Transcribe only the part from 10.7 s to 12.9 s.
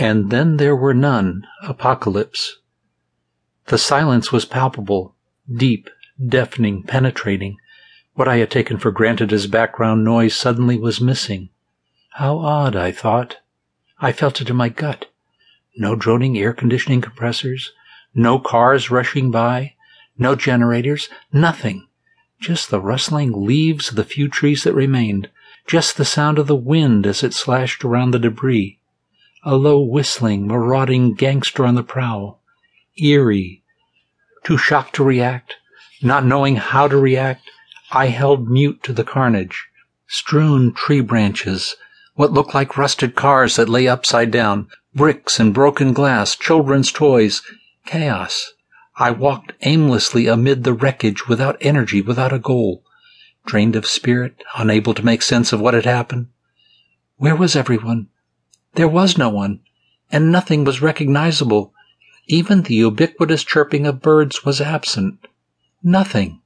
was missing. How odd,